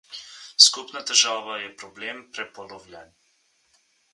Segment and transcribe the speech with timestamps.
[0.67, 3.17] Skupna težava je problem prepolovljen.